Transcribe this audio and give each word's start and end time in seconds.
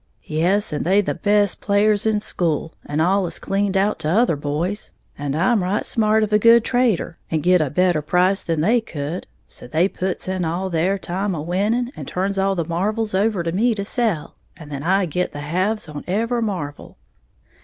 "Yes, 0.25 0.73
and 0.73 0.83
they's 0.83 1.03
the 1.03 1.13
best 1.13 1.61
players 1.61 2.07
in 2.07 2.21
school, 2.21 2.73
and 2.87 2.99
allus 2.99 3.37
cleans 3.37 3.77
out 3.77 3.99
t'other 3.99 4.35
boys; 4.35 4.89
and 5.15 5.35
I'm 5.35 5.61
right 5.61 5.85
smart 5.85 6.23
of 6.23 6.33
a 6.33 6.39
good 6.39 6.63
trader, 6.63 7.19
and 7.29 7.43
git 7.43 7.61
a 7.61 7.69
better 7.69 8.01
price 8.01 8.41
than 8.41 8.61
they 8.61 8.81
could; 8.81 9.27
so 9.47 9.67
they 9.67 9.87
puts 9.87 10.27
in 10.27 10.43
all 10.43 10.71
their 10.71 10.97
time 10.97 11.35
a 11.35 11.41
winning, 11.43 11.91
and 11.95 12.07
turns 12.07 12.39
all 12.39 12.55
the 12.55 12.65
marvles 12.65 13.13
over 13.13 13.43
to 13.43 13.51
me 13.51 13.75
to 13.75 13.85
sell; 13.85 14.35
and 14.57 14.71
then 14.71 14.81
I 14.81 15.05
git 15.05 15.33
the 15.33 15.41
halves 15.41 15.87
on 15.87 16.03
every 16.07 16.41
marvle." 16.41 16.97